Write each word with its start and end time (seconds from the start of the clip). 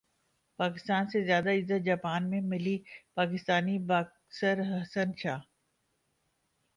پاکستان 0.59 1.03
سے 1.07 1.23
زیادہ 1.25 1.49
عزت 1.51 1.85
جاپان 1.85 2.29
میں 2.29 2.41
ملی 2.43 2.77
پاکستانی 3.15 3.77
باکسر 3.87 4.57
حسین 4.71 5.11
شاہ 5.17 5.39